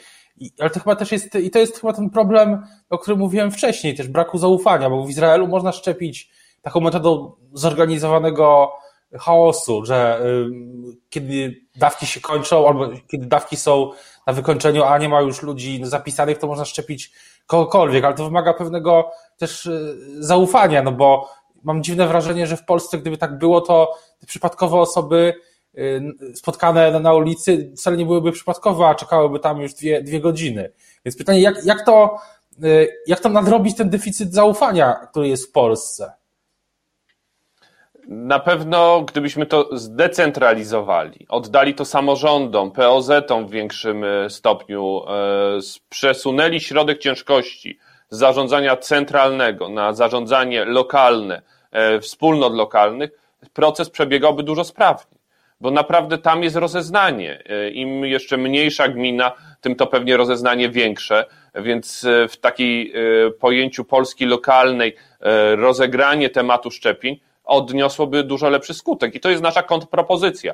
ale 0.60 0.70
to 0.70 0.80
chyba 0.80 0.96
też 0.96 1.12
jest, 1.12 1.36
i 1.36 1.50
to 1.50 1.60
jest 1.60 1.80
chyba 1.80 1.94
ten 1.94 2.10
problem, 2.10 2.66
o 2.90 2.98
którym 2.98 3.20
mówiłem 3.20 3.52
wcześniej, 3.52 3.96
też 3.96 4.08
braku 4.08 4.38
zaufania, 4.38 4.90
bo 4.90 5.04
w 5.04 5.10
Izraelu 5.10 5.48
można 5.48 5.72
szczepić 5.72 6.32
taką 6.62 6.80
metodą 6.80 7.32
zorganizowanego 7.54 8.74
chaosu, 9.20 9.86
że 9.86 10.22
kiedy 11.10 11.62
dawki 11.76 12.06
się 12.06 12.22
kończą, 12.22 12.68
albo 12.68 12.90
kiedy 13.08 13.26
dawki 13.26 13.58
są 13.58 13.92
na 14.28 14.34
wykończeniu, 14.34 14.84
a 14.84 14.98
nie 14.98 15.10
ma 15.10 15.22
już 15.22 15.42
ludzi 15.42 15.80
zapisanych, 15.84 16.38
to 16.38 16.48
można 16.48 16.66
szczepić 16.66 17.12
kogokolwiek, 17.48 18.04
ale 18.04 18.16
to 18.16 18.24
wymaga 18.24 18.54
pewnego 18.54 19.12
też 19.38 19.66
y, 19.66 19.98
zaufania, 20.20 20.84
no 20.84 20.92
bo 20.92 21.30
mam 21.64 21.84
dziwne 21.84 22.08
wrażenie, 22.08 22.48
że 22.48 22.58
w 22.58 22.66
Polsce, 22.66 22.98
gdyby 22.98 23.18
tak 23.18 23.38
było, 23.38 23.62
to 23.62 23.96
te 24.20 24.26
przypadkowe 24.26 24.78
osoby 24.78 25.34
spotkane 26.34 27.00
na 27.00 27.14
ulicy 27.14 27.72
wcale 27.78 27.98
nie 27.98 28.06
byłyby 28.06 28.32
przypadkowe, 28.32 28.86
a 28.86 28.96
czekałyby 28.96 29.40
tam 29.40 29.62
już 29.62 29.74
dwie, 29.74 30.02
dwie 30.02 30.20
godziny. 30.20 30.72
Więc 31.06 31.18
pytanie, 31.18 31.42
jak, 31.42 31.66
jak, 31.66 31.86
to, 31.86 32.18
y, 32.64 32.88
jak 33.08 33.20
to 33.20 33.30
nadrobić 33.30 33.78
ten 33.78 33.90
deficyt 33.90 34.34
zaufania, 34.34 34.94
który 34.94 35.28
jest 35.28 35.50
w 35.50 35.52
Polsce? 35.52 36.14
Na 38.08 38.40
pewno, 38.40 39.02
gdybyśmy 39.02 39.46
to 39.46 39.78
zdecentralizowali, 39.78 41.26
oddali 41.30 41.76
to 41.76 41.86
samorządom, 41.86 42.72
POZ-om 42.72 43.48
w 43.48 43.52
większym 43.52 44.04
y, 44.04 44.30
stopniu, 44.30 45.02
przesunęli 45.90 46.60
środek 46.60 47.00
ciężkości 47.00 47.80
z 48.10 48.18
zarządzania 48.18 48.78
centralnego 48.78 49.70
na 49.70 49.94
zarządzanie 49.94 50.66
lokalne, 50.66 51.42
wspólnot 52.02 52.54
lokalnych, 52.54 53.12
proces 53.54 53.90
przebiegałby 53.90 54.44
dużo 54.44 54.64
sprawniej 54.64 55.17
bo 55.62 55.72
naprawdę 55.72 56.18
tam 56.18 56.44
jest 56.44 56.56
rozeznanie. 56.56 57.44
Im 57.74 58.06
jeszcze 58.06 58.38
mniejsza 58.38 58.88
gmina, 58.88 59.32
tym 59.62 59.76
to 59.76 59.88
pewnie 59.88 60.18
rozeznanie 60.18 60.70
większe, 60.70 61.26
więc 61.56 62.06
w 62.30 62.38
takiej 62.38 62.94
pojęciu 63.40 63.86
Polski 63.86 64.26
lokalnej 64.26 64.96
rozegranie 65.56 66.30
tematu 66.30 66.72
szczepień 66.72 67.20
odniosłoby 67.48 68.24
dużo 68.24 68.50
lepszy 68.50 68.74
skutek. 68.74 69.16
I 69.16 69.20
to 69.20 69.30
jest 69.30 69.44
nasza 69.44 69.64
kontrpropozycja. 69.64 70.54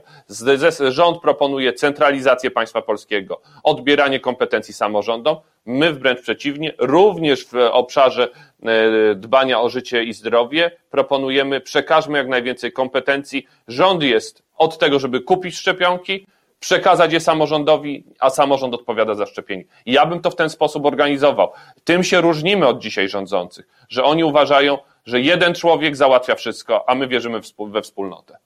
Rząd 0.89 1.21
proponuje 1.21 1.73
centralizację 1.73 2.51
państwa 2.51 2.81
polskiego, 2.81 3.41
odbieranie 3.63 4.19
kompetencji 4.19 4.73
samorządom. 4.73 5.37
My 5.65 5.93
wręcz 5.93 6.21
przeciwnie, 6.21 6.73
również 6.77 7.45
w 7.45 7.53
obszarze 7.71 8.29
e, 8.63 9.15
dbania 9.15 9.61
o 9.61 9.69
życie 9.69 10.03
i 10.03 10.13
zdrowie 10.13 10.71
proponujemy, 10.89 11.61
przekażmy 11.61 12.17
jak 12.17 12.27
najwięcej 12.27 12.71
kompetencji. 12.71 13.47
Rząd 13.67 14.03
jest 14.03 14.43
od 14.57 14.77
tego, 14.77 14.99
żeby 14.99 15.21
kupić 15.21 15.55
szczepionki, 15.57 16.27
przekazać 16.63 17.13
je 17.13 17.19
samorządowi, 17.19 18.03
a 18.19 18.29
samorząd 18.29 18.73
odpowiada 18.73 19.15
za 19.15 19.25
szczepienie. 19.25 19.63
Ja 19.85 20.05
bym 20.05 20.19
to 20.19 20.31
w 20.31 20.35
ten 20.35 20.49
sposób 20.49 20.85
organizował. 20.85 21.51
Tym 21.83 22.03
się 22.03 22.21
różnimy 22.21 22.67
od 22.67 22.79
dzisiaj 22.79 23.09
rządzących, 23.09 23.67
że 23.89 24.03
oni 24.03 24.23
uważają, 24.23 24.77
że 25.05 25.21
jeden 25.21 25.53
człowiek 25.53 25.95
załatwia 25.95 26.35
wszystko, 26.35 26.89
a 26.89 26.95
my 26.95 27.07
wierzymy 27.07 27.41
we 27.59 27.81
wspólnotę. 27.81 28.37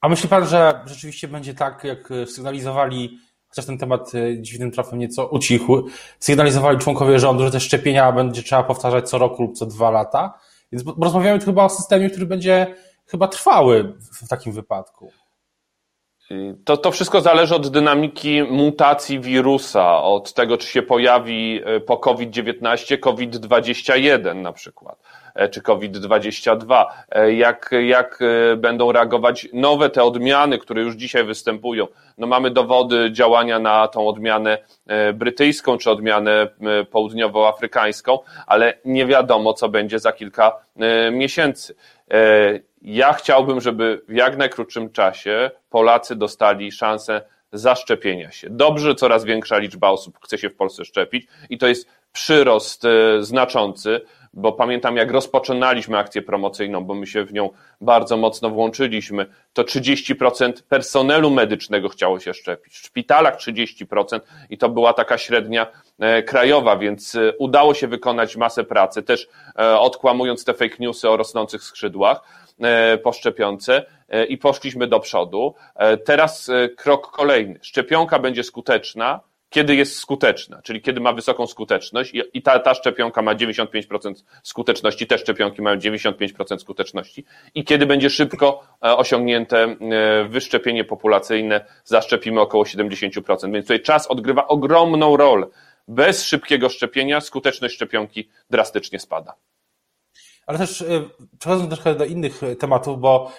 A 0.00 0.08
myśli 0.08 0.28
pan, 0.28 0.46
że 0.46 0.80
rzeczywiście 0.86 1.28
będzie 1.28 1.54
tak, 1.54 1.84
jak 1.84 2.08
sygnalizowali, 2.26 3.18
chociaż 3.48 3.66
ten 3.66 3.78
temat 3.78 4.12
e, 4.14 4.42
dziwnym 4.42 4.70
trafem 4.70 4.98
nieco 4.98 5.26
ucichł, 5.26 5.88
sygnalizowali 6.18 6.78
członkowie 6.78 7.18
rządu, 7.18 7.44
że 7.44 7.50
te 7.50 7.60
szczepienia 7.60 8.12
będzie 8.12 8.42
trzeba 8.42 8.62
powtarzać 8.62 9.08
co 9.08 9.18
roku 9.18 9.42
lub 9.42 9.56
co 9.56 9.66
dwa 9.66 9.90
lata? 9.90 10.38
Więc 10.72 10.84
rozmawiamy 11.02 11.38
tu 11.38 11.44
chyba 11.44 11.64
o 11.64 11.68
systemie, 11.68 12.10
który 12.10 12.26
będzie 12.26 12.74
chyba 13.06 13.28
trwały 13.28 13.94
w 14.12 14.28
takim 14.28 14.52
wypadku. 14.52 15.12
To, 16.64 16.76
to 16.76 16.90
wszystko 16.90 17.20
zależy 17.20 17.54
od 17.54 17.68
dynamiki 17.68 18.42
mutacji 18.42 19.20
wirusa, 19.20 20.02
od 20.02 20.32
tego, 20.32 20.56
czy 20.58 20.66
się 20.66 20.82
pojawi 20.82 21.60
e, 21.64 21.80
po 21.80 21.96
COVID-19 21.96 22.98
COVID-21 22.98 24.36
na 24.36 24.52
przykład, 24.52 25.02
e, 25.34 25.48
czy 25.48 25.60
COVID-22, 25.60 26.84
e, 27.10 27.32
jak, 27.32 27.70
jak 27.88 28.18
będą 28.56 28.92
reagować 28.92 29.48
nowe 29.52 29.90
te 29.90 30.02
odmiany, 30.02 30.58
które 30.58 30.82
już 30.82 30.94
dzisiaj 30.94 31.24
występują. 31.24 31.86
No 32.18 32.26
mamy 32.26 32.50
dowody 32.50 33.12
działania 33.12 33.58
na 33.58 33.88
tą 33.88 34.08
odmianę 34.08 34.58
brytyjską, 35.14 35.78
czy 35.78 35.90
odmianę 35.90 36.48
południowoafrykańską, 36.90 38.18
ale 38.46 38.78
nie 38.84 39.06
wiadomo, 39.06 39.52
co 39.52 39.68
będzie 39.68 39.98
za 39.98 40.12
kilka 40.12 40.56
miesięcy 41.12 41.74
ja 42.82 43.12
chciałbym, 43.12 43.60
żeby 43.60 44.02
w 44.08 44.12
jak 44.12 44.36
najkrótszym 44.36 44.92
czasie 44.92 45.50
Polacy 45.70 46.16
dostali 46.16 46.72
szansę 46.72 47.22
zaszczepienia 47.52 48.30
się. 48.30 48.48
Dobrze, 48.50 48.94
coraz 48.94 49.24
większa 49.24 49.58
liczba 49.58 49.88
osób 49.88 50.18
chce 50.24 50.38
się 50.38 50.50
w 50.50 50.56
Polsce 50.56 50.84
szczepić 50.84 51.26
i 51.50 51.58
to 51.58 51.68
jest 51.68 51.88
przyrost 52.12 52.84
e, 52.84 53.22
znaczący, 53.22 54.00
bo 54.32 54.52
pamiętam 54.52 54.96
jak 54.96 55.10
rozpoczynaliśmy 55.10 55.98
akcję 55.98 56.22
promocyjną, 56.22 56.84
bo 56.84 56.94
my 56.94 57.06
się 57.06 57.24
w 57.24 57.32
nią 57.32 57.50
bardzo 57.80 58.16
mocno 58.16 58.50
włączyliśmy, 58.50 59.26
to 59.52 59.62
30% 59.62 60.52
personelu 60.68 61.30
medycznego 61.30 61.88
chciało 61.88 62.20
się 62.20 62.34
szczepić. 62.34 62.74
W 62.74 62.86
szpitalach 62.86 63.36
30% 63.36 64.20
i 64.50 64.58
to 64.58 64.68
była 64.68 64.92
taka 64.92 65.18
średnia 65.18 65.66
e, 65.98 66.22
krajowa, 66.22 66.76
więc 66.76 67.14
e, 67.14 67.32
udało 67.38 67.74
się 67.74 67.88
wykonać 67.88 68.36
masę 68.36 68.64
pracy, 68.64 69.02
też 69.02 69.28
odkłamując 69.56 70.44
te 70.44 70.54
fake 70.54 70.76
newsy 70.78 71.10
o 71.10 71.16
rosnących 71.16 71.62
skrzydłach 71.62 72.22
po 73.02 73.12
szczepionce 73.12 73.86
e, 74.08 74.24
i 74.24 74.38
poszliśmy 74.38 74.86
do 74.86 75.00
przodu. 75.00 75.54
E, 75.76 75.96
teraz 75.96 76.50
krok 76.76 77.10
kolejny. 77.10 77.58
Szczepionka 77.62 78.18
będzie 78.18 78.44
skuteczna, 78.44 79.20
kiedy 79.50 79.74
jest 79.74 79.98
skuteczna, 79.98 80.62
czyli 80.62 80.82
kiedy 80.82 81.00
ma 81.00 81.12
wysoką 81.12 81.46
skuteczność 81.46 82.12
i 82.32 82.42
ta, 82.42 82.58
ta 82.58 82.74
szczepionka 82.74 83.22
ma 83.22 83.34
95% 83.34 84.14
skuteczności, 84.42 85.06
te 85.06 85.18
szczepionki 85.18 85.62
mają 85.62 85.76
95% 85.76 86.58
skuteczności 86.58 87.24
i 87.54 87.64
kiedy 87.64 87.86
będzie 87.86 88.10
szybko 88.10 88.62
osiągnięte 88.80 89.76
wyszczepienie 90.28 90.84
populacyjne, 90.84 91.64
zaszczepimy 91.84 92.40
około 92.40 92.64
70%. 92.64 93.52
Więc 93.52 93.66
tutaj 93.66 93.82
czas 93.82 94.06
odgrywa 94.06 94.46
ogromną 94.48 95.16
rolę. 95.16 95.46
Bez 95.88 96.24
szybkiego 96.24 96.68
szczepienia 96.68 97.20
skuteczność 97.20 97.74
szczepionki 97.74 98.28
drastycznie 98.50 98.98
spada 98.98 99.34
ale 100.50 100.58
też 100.58 100.80
y, 100.80 101.10
przechodząc 101.38 101.74
trochę 101.74 101.94
do 101.94 102.04
innych 102.04 102.42
y, 102.42 102.56
tematów, 102.56 103.00
bo 103.00 103.32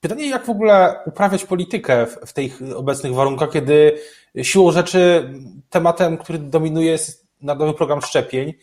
pytanie, 0.00 0.28
jak 0.28 0.44
w 0.44 0.50
ogóle 0.50 0.96
uprawiać 1.06 1.44
politykę 1.44 2.06
w, 2.06 2.32
tych 2.32 2.60
obecnych 2.76 3.14
warunkach, 3.14 3.50
kiedy 3.50 3.98
siłą 4.42 4.72
rzeczy 4.72 5.30
tematem, 5.70 6.18
który 6.18 6.38
dominuje 6.38 6.90
jest 6.90 7.26
narodowy 7.40 7.74
program 7.74 8.02
szczepień, 8.02 8.54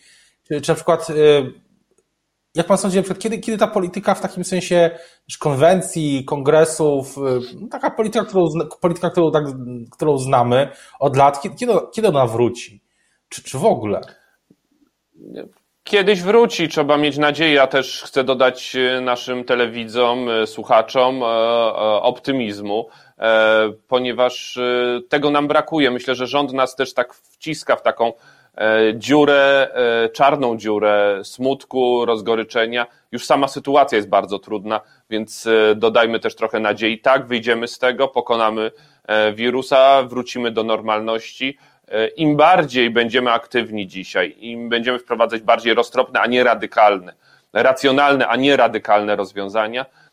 czy, 0.48 0.60
czy 0.60 0.70
na 0.70 0.74
przykład 0.74 1.10
y, 1.10 1.52
jak 2.54 2.66
pan 2.66 2.78
sądzi, 2.78 2.96
na 2.96 3.02
przykład, 3.02 3.22
kiedy, 3.22 3.38
kiedy 3.38 3.58
ta 3.58 3.66
polityka 3.66 4.14
w 4.14 4.20
takim 4.20 4.44
sensie 4.44 4.90
konwencji, 5.38 6.24
kongresów, 6.24 7.16
taka 7.70 7.90
polityka, 7.90 8.24
którą, 8.24 8.46
polityka, 8.80 9.10
którą, 9.10 9.32
tak, 9.32 9.44
którą 9.90 10.18
znamy 10.18 10.70
od 10.98 11.16
lat, 11.16 11.42
kiedy, 11.42 11.72
kiedy 11.92 12.08
ona 12.08 12.26
wróci? 12.26 12.82
Czy, 13.28 13.42
czy 13.42 13.58
w 13.58 13.64
ogóle? 13.64 14.00
Kiedyś 15.84 16.22
wróci, 16.22 16.68
trzeba 16.68 16.96
mieć 16.96 17.18
nadzieję. 17.18 17.52
Ja 17.52 17.66
też 17.66 18.02
chcę 18.02 18.24
dodać 18.24 18.76
e, 18.76 19.00
naszym 19.00 19.44
telewidzom, 19.44 20.28
e, 20.28 20.46
słuchaczom 20.46 21.22
e, 21.22 21.26
optymizmu, 22.02 22.88
ponieważ 23.88 24.58
tego 25.08 25.30
nam 25.30 25.48
brakuje. 25.48 25.90
Myślę, 25.90 26.14
że 26.14 26.26
rząd 26.26 26.52
nas 26.52 26.76
też 26.76 26.94
tak 26.94 27.14
wciska 27.14 27.76
w 27.76 27.82
taką 27.82 28.12
dziurę, 28.94 29.68
czarną 30.12 30.56
dziurę 30.56 31.20
smutku, 31.22 32.04
rozgoryczenia. 32.04 32.86
Już 33.12 33.24
sama 33.24 33.48
sytuacja 33.48 33.96
jest 33.96 34.08
bardzo 34.08 34.38
trudna, 34.38 34.80
więc 35.10 35.48
dodajmy 35.76 36.20
też 36.20 36.34
trochę 36.34 36.60
nadziei. 36.60 36.98
Tak, 37.00 37.26
wyjdziemy 37.26 37.68
z 37.68 37.78
tego, 37.78 38.08
pokonamy 38.08 38.70
wirusa, 39.34 40.02
wrócimy 40.02 40.50
do 40.50 40.64
normalności 40.64 41.58
Im 42.16 42.36
bardziej 42.36 42.90
będziemy 42.90 43.32
aktywni 43.32 43.86
dzisiaj, 43.86 44.36
im 44.38 44.68
będziemy 44.68 44.98
wprowadzać 44.98 45.42
bardziej 45.42 45.74
roztropne, 45.74 46.20
a 46.20 46.26
nie 46.26 46.44
radykalne, 46.44 47.14
racjonalne, 47.52 48.28
a 48.28 48.36
nie 48.36 48.56
radykalne 48.56 49.16
rozwiązania, 49.16 49.86
E, 49.86 50.11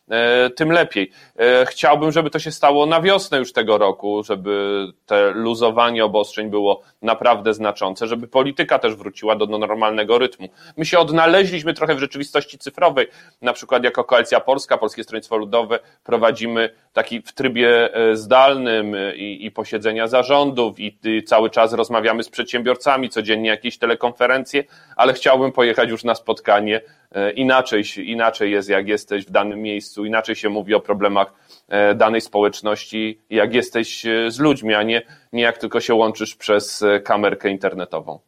tym 0.56 0.72
lepiej. 0.72 1.12
E, 1.40 1.66
chciałbym, 1.66 2.12
żeby 2.12 2.30
to 2.30 2.40
się 2.40 2.52
stało 2.52 2.86
na 2.86 3.02
wiosnę 3.02 3.38
już 3.38 3.54
tego 3.54 3.78
roku, 3.78 4.24
żeby 4.24 4.86
te 5.06 5.32
luzowanie 5.32 6.06
obostrzeń 6.06 6.50
było 6.50 6.82
naprawdę 7.02 7.54
znaczące, 7.54 8.08
żeby 8.08 8.28
polityka 8.28 8.80
też 8.80 8.96
wróciła 8.96 9.36
do 9.36 9.46
normalnego 9.46 10.18
rytmu. 10.18 10.50
My 10.78 10.86
się 10.86 11.00
odnaleźliśmy 11.00 11.74
trochę 11.74 11.96
w 11.96 12.00
rzeczywistości 12.00 12.58
cyfrowej. 12.58 13.08
Na 13.42 13.54
przykład 13.54 13.84
jako 13.84 14.04
Koalicja 14.04 14.40
Polska, 14.40 14.78
Polskie 14.78 15.04
Stronnictwo 15.04 15.38
Ludowe 15.38 15.80
prowadzimy 16.04 16.70
taki 16.94 17.22
w 17.22 17.34
trybie 17.34 17.96
e, 17.96 18.16
zdalnym 18.16 18.96
i, 19.16 19.46
i 19.46 19.52
posiedzenia 19.52 20.08
zarządów 20.08 20.80
i, 20.80 20.98
i 21.04 21.24
cały 21.24 21.50
czas 21.50 21.74
rozmawiamy 21.74 22.24
z 22.24 22.30
przedsiębiorcami, 22.30 23.10
codziennie 23.10 23.50
jakieś 23.50 23.78
telekonferencje, 23.78 24.64
ale 24.96 25.14
chciałbym 25.14 25.52
pojechać 25.52 25.90
już 25.90 26.04
na 26.04 26.16
spotkanie 26.16 26.82
E, 26.82 26.99
inaczej, 27.36 27.84
inaczej 27.98 28.52
jest, 28.52 28.70
jak 28.70 28.88
jesteś 28.88 29.26
w 29.26 29.32
danym 29.32 29.62
miejscu, 29.62 30.06
inaczej 30.06 30.36
się 30.36 30.50
mówi 30.50 30.74
o 30.74 30.80
problemach 30.80 31.34
e, 31.68 31.96
danej 31.96 32.22
społeczności, 32.22 33.22
jak 33.30 33.54
jesteś 33.54 34.06
e, 34.06 34.32
z 34.32 34.40
ludźmi, 34.40 34.74
a 34.74 34.84
nie, 34.84 35.02
nie 35.34 35.44
jak 35.44 35.58
tylko 35.58 35.80
się 35.80 35.94
łączysz 35.94 36.36
przez 36.36 36.84
kamerkę 37.04 37.50
internetową. 37.50 38.20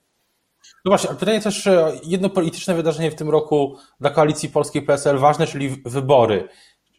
No 0.86 0.92
właśnie, 0.92 1.10
a 1.10 1.14
pytanie 1.14 1.42
też 1.42 1.70
jedno 2.04 2.30
polityczne 2.30 2.76
wydarzenie 2.76 3.12
w 3.12 3.16
tym 3.16 3.30
roku 3.30 3.78
dla 4.00 4.10
koalicji 4.10 4.50
polskiej 4.50 4.82
PSL 4.82 5.18
ważne, 5.18 5.48
czyli 5.48 5.70
wybory. 5.86 6.48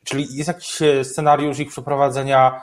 Czyli 0.05 0.27
jest 0.37 0.49
jakiś 0.49 0.79
scenariusz 1.03 1.59
ich 1.59 1.69
przeprowadzenia, 1.69 2.61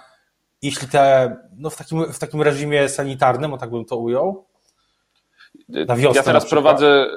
jeśli 0.61 0.87
te, 0.87 1.35
no 1.57 1.69
w 1.69 1.77
takim, 1.77 2.13
w 2.13 2.19
takim 2.19 2.41
reżimie 2.41 2.89
sanitarnym, 2.89 3.53
o 3.53 3.57
tak 3.57 3.69
bym 3.69 3.85
to 3.85 3.97
ujął? 3.97 4.45
Na 5.69 5.95
wiosnę 5.95 6.19
ja 6.19 6.23
teraz 6.23 6.49
prowadzę 6.49 7.07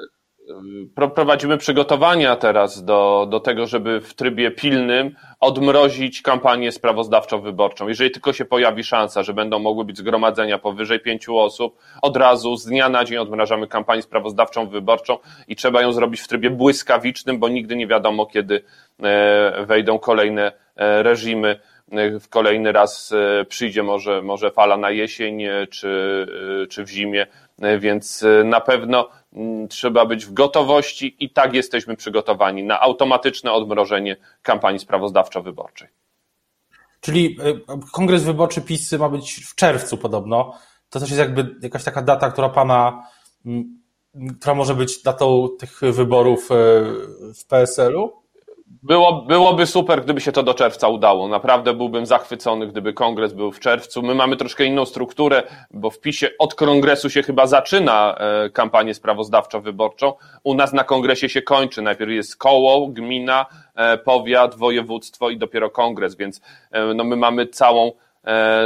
prowadzimy 0.95 1.57
przygotowania 1.57 2.35
teraz 2.35 2.83
do, 2.83 3.27
do 3.29 3.39
tego, 3.39 3.67
żeby 3.67 4.01
w 4.01 4.13
trybie 4.13 4.51
pilnym 4.51 5.15
odmrozić 5.39 6.21
kampanię 6.21 6.71
sprawozdawczo-wyborczą. 6.71 7.87
Jeżeli 7.87 8.11
tylko 8.11 8.33
się 8.33 8.45
pojawi 8.45 8.83
szansa, 8.83 9.23
że 9.23 9.33
będą 9.33 9.59
mogły 9.59 9.85
być 9.85 9.97
zgromadzenia 9.97 10.57
powyżej 10.57 10.99
pięciu 10.99 11.37
osób, 11.37 11.77
od 12.01 12.17
razu 12.17 12.55
z 12.55 12.65
dnia 12.65 12.89
na 12.89 13.05
dzień 13.05 13.17
odmrażamy 13.17 13.67
kampanię 13.67 14.01
sprawozdawczą 14.01 14.67
wyborczą 14.67 15.17
i 15.47 15.55
trzeba 15.55 15.81
ją 15.81 15.93
zrobić 15.93 16.21
w 16.21 16.27
trybie 16.27 16.49
błyskawicznym, 16.49 17.39
bo 17.39 17.49
nigdy 17.49 17.75
nie 17.75 17.87
wiadomo, 17.87 18.25
kiedy 18.25 18.63
e, 19.03 19.65
wejdą 19.65 19.99
kolejne 19.99 20.51
e, 20.75 21.03
reżimy 21.03 21.59
e, 21.91 22.19
w 22.19 22.29
kolejny 22.29 22.71
raz 22.71 23.13
przyjdzie 23.47 23.83
może, 23.83 24.21
może 24.21 24.51
fala 24.51 24.77
na 24.77 24.91
jesień 24.91 25.43
czy, 25.69 26.27
czy 26.69 26.83
w 26.83 26.89
zimie, 26.89 27.27
więc 27.79 28.25
na 28.43 28.61
pewno 28.61 29.09
trzeba 29.69 30.05
być 30.05 30.25
w 30.25 30.33
gotowości 30.33 31.15
i 31.19 31.29
tak 31.29 31.53
jesteśmy 31.53 31.95
przygotowani 31.95 32.63
na 32.63 32.79
automatyczne 32.79 33.51
odmrożenie 33.51 34.17
kampanii 34.41 34.79
sprawozdawczo-wyborczej. 34.79 35.87
Czyli 37.01 37.37
kongres 37.91 38.23
wyborczy 38.23 38.61
PiS 38.61 38.91
ma 38.91 39.09
być 39.09 39.33
w 39.33 39.55
czerwcu 39.55 39.97
podobno. 39.97 40.53
To 40.89 40.99
też 40.99 41.09
jest 41.09 41.19
jakby 41.19 41.55
jakaś 41.61 41.83
taka 41.83 42.01
data, 42.01 42.31
która 42.31 42.49
pana, 42.49 43.07
która 44.39 44.55
może 44.55 44.75
być 44.75 45.03
datą 45.03 45.47
tych 45.59 45.81
wyborów 45.81 46.49
w 47.35 47.45
PSL-u? 47.47 48.22
Było, 48.81 49.21
byłoby 49.21 49.65
super, 49.65 50.03
gdyby 50.03 50.21
się 50.21 50.31
to 50.31 50.43
do 50.43 50.53
czerwca 50.53 50.87
udało. 50.87 51.27
Naprawdę 51.27 51.73
byłbym 51.73 52.05
zachwycony, 52.05 52.67
gdyby 52.67 52.93
kongres 52.93 53.33
był 53.33 53.51
w 53.51 53.59
czerwcu. 53.59 54.01
My 54.01 54.15
mamy 54.15 54.37
troszkę 54.37 54.65
inną 54.65 54.85
strukturę, 54.85 55.43
bo 55.71 55.89
w 55.89 55.99
PiSie 55.99 56.29
od 56.39 56.55
kongresu 56.55 57.09
się 57.09 57.23
chyba 57.23 57.47
zaczyna 57.47 58.15
e, 58.17 58.49
kampanię 58.49 58.93
sprawozdawczo-wyborczą. 58.93 60.13
U 60.43 60.53
nas 60.53 60.73
na 60.73 60.83
kongresie 60.83 61.29
się 61.29 61.41
kończy. 61.41 61.81
Najpierw 61.81 62.11
jest 62.11 62.37
koło, 62.37 62.87
gmina, 62.87 63.45
e, 63.75 63.97
powiat, 63.97 64.55
województwo 64.55 65.29
i 65.29 65.37
dopiero 65.37 65.69
kongres, 65.69 66.15
więc 66.15 66.41
e, 66.71 66.93
no 66.93 67.03
my 67.03 67.15
mamy 67.15 67.47
całą 67.47 67.91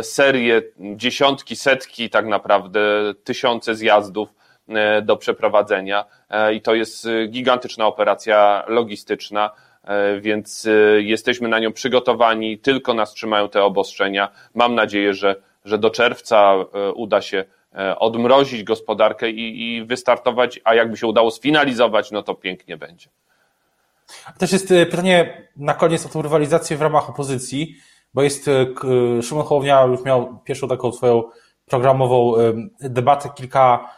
serię, 0.01 0.61
dziesiątki, 0.79 1.55
setki, 1.55 2.09
tak 2.09 2.25
naprawdę 2.25 2.79
tysiące 3.23 3.75
zjazdów 3.75 4.33
do 5.01 5.17
przeprowadzenia 5.17 6.05
i 6.53 6.61
to 6.61 6.75
jest 6.75 7.07
gigantyczna 7.29 7.87
operacja 7.87 8.63
logistyczna 8.67 9.51
więc 10.21 10.65
e, 10.65 11.01
jesteśmy 11.01 11.47
na 11.49 11.59
nią 11.59 11.73
przygotowani, 11.73 12.59
tylko 12.59 12.93
nas 12.93 13.13
trzymają 13.13 13.49
te 13.49 13.63
obostrzenia. 13.63 14.29
Mam 14.55 14.75
nadzieję, 14.75 15.13
że, 15.13 15.35
że 15.65 15.77
do 15.77 15.89
czerwca 15.89 16.53
e, 16.53 16.91
uda 16.91 17.21
się 17.21 17.45
odmrozić 17.99 18.63
gospodarkę 18.63 19.29
i, 19.29 19.75
i 19.75 19.85
wystartować, 19.85 20.59
a 20.63 20.75
jakby 20.75 20.97
się 20.97 21.07
udało 21.07 21.31
sfinalizować, 21.31 22.11
no 22.11 22.23
to 22.23 22.35
pięknie 22.35 22.77
będzie. 22.77 23.09
Też 24.37 24.51
jest 24.51 24.67
pytanie 24.67 25.47
na 25.57 25.73
koniec 25.73 26.05
o 26.05 26.09
tą 26.09 26.21
rywalizację 26.21 26.77
w 26.77 26.81
ramach 26.81 27.09
opozycji, 27.09 27.75
bo 28.13 28.23
jest 28.23 28.49
Szymon 29.21 29.45
Hołownia 29.45 29.83
już 29.83 30.03
miał 30.03 30.39
pierwszą 30.45 30.67
taką 30.67 30.91
swoją 30.91 31.23
programową 31.65 32.33
debatę, 32.79 33.29
kilka 33.35 33.89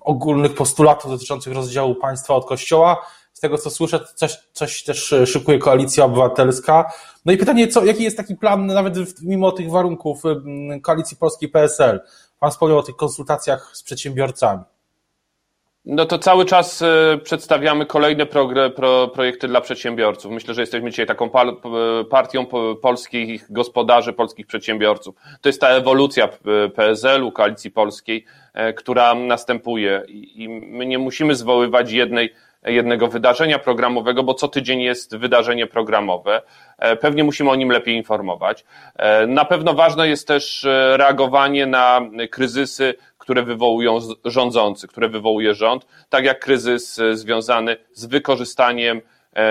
ogólnych 0.00 0.54
postulatów 0.54 1.10
dotyczących 1.10 1.54
rozdziału 1.54 1.94
państwa 1.94 2.34
od 2.34 2.46
kościoła 2.46 3.06
z 3.40 3.42
tego 3.42 3.58
co 3.58 3.70
słyszę, 3.70 4.00
coś, 4.14 4.38
coś 4.52 4.82
też 4.82 5.14
szykuje 5.26 5.58
koalicja 5.58 6.04
obywatelska. 6.04 6.92
No 7.24 7.32
i 7.32 7.36
pytanie, 7.36 7.68
co, 7.68 7.84
jaki 7.84 8.02
jest 8.02 8.16
taki 8.16 8.36
plan, 8.36 8.66
nawet 8.66 9.22
mimo 9.22 9.52
tych 9.52 9.70
warunków 9.70 10.22
koalicji 10.82 11.16
polskiej 11.16 11.48
PSL? 11.48 12.00
Pan 12.40 12.50
wspomniał 12.50 12.78
o 12.78 12.82
tych 12.82 12.96
konsultacjach 12.96 13.70
z 13.74 13.82
przedsiębiorcami. 13.82 14.62
No 15.84 16.06
to 16.06 16.18
cały 16.18 16.44
czas 16.44 16.82
e, 16.82 17.18
przedstawiamy 17.22 17.86
kolejne 17.86 18.26
progre, 18.26 18.70
pro, 18.70 19.08
projekty 19.08 19.48
dla 19.48 19.60
przedsiębiorców. 19.60 20.32
Myślę, 20.32 20.54
że 20.54 20.60
jesteśmy 20.60 20.90
dzisiaj 20.90 21.06
taką 21.06 21.30
partią 22.10 22.46
polskich 22.82 23.52
gospodarzy, 23.52 24.12
polskich 24.12 24.46
przedsiębiorców. 24.46 25.14
To 25.40 25.48
jest 25.48 25.60
ta 25.60 25.68
ewolucja 25.68 26.28
PSL-u, 26.74 27.32
koalicji 27.32 27.70
polskiej, 27.70 28.24
e, 28.54 28.72
która 28.72 29.14
następuje 29.14 30.02
i 30.08 30.48
my 30.48 30.86
nie 30.86 30.98
musimy 30.98 31.34
zwoływać 31.34 31.92
jednej 31.92 32.34
jednego 32.66 33.08
wydarzenia 33.08 33.58
programowego, 33.58 34.22
bo 34.22 34.34
co 34.34 34.48
tydzień 34.48 34.80
jest 34.80 35.16
wydarzenie 35.16 35.66
programowe. 35.66 36.42
E, 36.78 36.96
pewnie 36.96 37.24
musimy 37.24 37.50
o 37.50 37.56
nim 37.56 37.70
lepiej 37.70 37.96
informować. 37.96 38.64
E, 38.96 39.26
na 39.26 39.44
pewno 39.44 39.74
ważne 39.74 40.08
jest 40.08 40.28
też 40.28 40.64
e, 40.64 40.96
reagowanie 40.96 41.66
na 41.66 42.00
kryzysy, 42.30 42.94
które 43.18 43.42
wywołują 43.42 43.98
rządzący, 44.24 44.88
które 44.88 45.08
wywołuje 45.08 45.54
rząd, 45.54 45.86
tak 46.08 46.24
jak 46.24 46.40
kryzys 46.40 47.00
związany 47.12 47.76
z 47.92 48.06
wykorzystaniem 48.06 49.00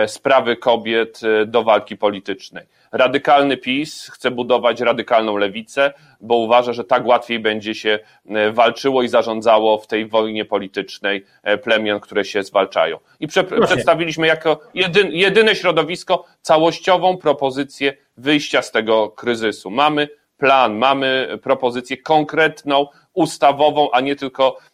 sprawy 0.07 0.55
kobiet 0.55 1.21
do 1.45 1.63
walki 1.63 1.97
politycznej. 1.97 2.65
Radykalny 2.91 3.57
PiS 3.57 4.09
chce 4.13 4.31
budować 4.31 4.81
radykalną 4.81 5.37
lewicę, 5.37 5.93
bo 6.21 6.35
uważa, 6.35 6.73
że 6.73 6.83
tak 6.83 7.05
łatwiej 7.05 7.39
będzie 7.39 7.75
się 7.75 7.99
e, 8.29 8.51
walczyło 8.51 9.03
i 9.03 9.07
zarządzało 9.07 9.77
w 9.77 9.87
tej 9.87 10.05
wojnie 10.07 10.45
politycznej 10.45 11.25
e, 11.43 11.57
plemion, 11.57 11.99
które 11.99 12.25
się 12.25 12.43
zwalczają. 12.43 12.97
I 13.19 13.27
prze 13.27 13.43
przedstawiliśmy 13.43 14.27
jako 14.27 14.59
jedyn 14.73 15.11
jedyne 15.11 15.55
środowisko 15.55 16.25
całościową 16.41 17.17
propozycję 17.17 17.93
wyjścia 18.17 18.61
z 18.61 18.71
tego 18.71 19.09
kryzysu. 19.09 19.71
Mamy 19.71 20.09
plan, 20.37 20.77
mamy 20.77 21.39
propozycję 21.43 21.97
konkretną, 21.97 22.87
ustawową, 23.13 23.91
a 23.91 24.01
nie 24.01 24.15
tylko 24.15 24.57
e, 24.57 24.68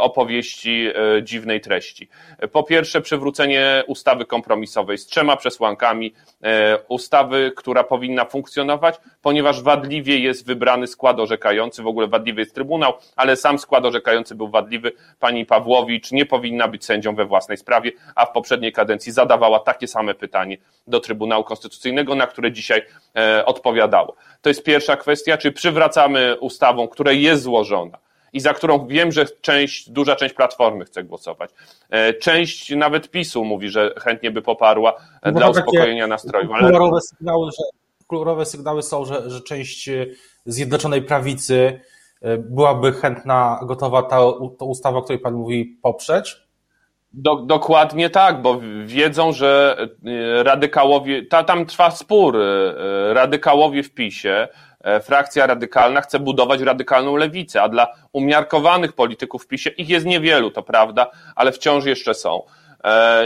opowieści 0.00 0.88
e, 1.18 1.22
dziwnej 1.22 1.60
treści. 1.60 2.08
Po 2.52 2.62
pierwsze, 2.62 3.00
przywrócenie 3.00 3.84
ustawy 3.86 4.24
kompromisowej 4.24 4.98
z 4.98 5.06
trzema 5.06 5.36
przesłankami, 5.36 6.14
e, 6.42 6.78
ustawy, 6.88 7.52
która 7.56 7.84
powinna 7.84 8.24
funkcjonować, 8.24 9.00
ponieważ 9.22 9.62
wadliwie 9.62 10.18
jest 10.18 10.46
wybrany 10.46 10.86
skład 10.86 11.20
orzekający, 11.20 11.82
w 11.82 11.86
ogóle 11.86 12.06
wadliwy 12.06 12.40
jest 12.40 12.54
Trybunał, 12.54 12.92
ale 13.16 13.36
sam 13.36 13.58
skład 13.58 13.84
orzekający 13.84 14.34
był 14.34 14.48
wadliwy. 14.48 14.92
Pani 15.20 15.46
Pawłowicz 15.46 16.12
nie 16.12 16.26
powinna 16.26 16.68
być 16.68 16.84
sędzią 16.84 17.14
we 17.14 17.24
własnej 17.24 17.56
sprawie, 17.56 17.92
a 18.14 18.26
w 18.26 18.32
poprzedniej 18.32 18.72
kadencji 18.72 19.12
zadawała 19.12 19.58
takie 19.58 19.88
same 19.88 20.14
pytanie 20.14 20.56
do 20.86 21.00
Trybunału 21.00 21.44
Konstytucyjnego, 21.44 22.14
na 22.14 22.26
które 22.26 22.52
dzisiaj 22.52 22.82
odpowiadało. 23.44 24.16
To 24.42 24.50
jest 24.50 24.64
pierwsza 24.64 24.96
kwestia, 24.96 25.38
czy 25.38 25.52
przywracamy 25.52 26.36
ustawą, 26.40 26.88
która 26.88 27.12
jest 27.12 27.42
złożona 27.42 27.98
i 28.32 28.40
za 28.40 28.54
którą 28.54 28.86
wiem, 28.86 29.12
że 29.12 29.26
część, 29.40 29.90
duża 29.90 30.16
część 30.16 30.34
Platformy 30.34 30.84
chce 30.84 31.04
głosować. 31.04 31.50
E, 31.90 32.14
część 32.14 32.70
nawet 32.70 33.10
PiSu 33.10 33.44
mówi, 33.44 33.68
że 33.68 33.94
chętnie 34.00 34.30
by 34.30 34.42
poparła 34.42 34.94
no 35.24 35.32
dla 35.32 35.48
uspokojenia 35.48 36.06
nastrojów. 36.06 36.52
Ale... 36.52 36.72
Kolorowe 36.72 37.00
sygnały, 37.00 37.50
że, 37.50 37.64
kolorowe 38.06 38.46
sygnały 38.46 38.82
są, 38.82 39.04
że, 39.04 39.30
że 39.30 39.40
część 39.40 39.88
e, 39.88 40.06
Zjednoczonej 40.46 41.02
Prawicy 41.02 41.80
e, 42.22 42.38
byłaby 42.38 42.92
chętna, 42.92 43.60
gotowa 43.62 44.02
ta, 44.02 44.18
ta 44.58 44.64
ustawa, 44.64 44.98
o 44.98 45.02
której 45.02 45.18
Pan 45.18 45.34
mówi, 45.34 45.78
poprzeć. 45.82 46.36
Do, 47.14 47.36
dokładnie 47.36 48.10
tak, 48.10 48.42
bo 48.42 48.60
wiedzą, 48.84 49.32
że 49.32 49.76
radykałowie, 50.42 51.26
ta, 51.26 51.44
tam 51.44 51.66
trwa 51.66 51.90
spór, 51.90 52.38
radykałowie 53.12 53.82
w 53.82 53.94
PiSie 53.94 54.48
E, 54.71 54.71
frakcja 55.02 55.46
radykalna 55.46 56.00
chce 56.00 56.18
budować 56.18 56.60
radykalną 56.60 57.16
lewicę, 57.16 57.62
a 57.62 57.68
dla 57.68 57.94
umiarkowanych 58.12 58.92
polityków 58.92 59.44
w 59.44 59.46
PiSie 59.46 59.70
ich 59.70 59.88
jest 59.88 60.06
niewielu, 60.06 60.50
to 60.50 60.62
prawda, 60.62 61.10
ale 61.36 61.52
wciąż 61.52 61.84
jeszcze 61.84 62.14
są. 62.14 62.42
E, 62.84 63.24